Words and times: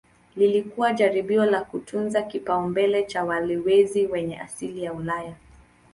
Lilikuwa 0.35 0.93
jaribio 0.93 1.45
la 1.45 1.61
kutunza 1.63 2.21
kipaumbele 2.21 3.03
cha 3.03 3.23
walowezi 3.23 4.07
wenye 4.07 4.39
asili 4.39 4.83
ya 4.83 4.93
Ulaya. 4.93 5.35